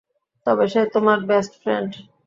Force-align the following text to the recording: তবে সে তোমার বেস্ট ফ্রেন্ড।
তবে 0.47 0.65
সে 0.73 0.81
তোমার 0.93 1.19
বেস্ট 1.29 1.53
ফ্রেন্ড। 1.61 1.91